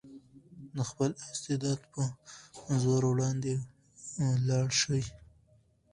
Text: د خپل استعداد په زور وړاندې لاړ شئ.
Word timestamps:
د 0.75 0.77
خپل 0.89 1.11
استعداد 1.31 1.79
په 1.91 2.01
زور 2.83 3.03
وړاندې 3.09 3.53
لاړ 4.47 4.67
شئ. 4.81 5.03